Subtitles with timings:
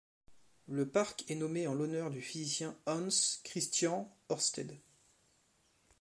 [0.65, 3.07] Le parc est nommé en l'honneur du physicien Hans
[3.43, 4.79] Christian Ørsted.